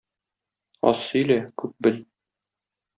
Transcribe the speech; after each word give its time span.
Аз 0.93 1.05
сөйлә, 1.11 1.39
күп 1.65 1.79
бел! 1.89 2.05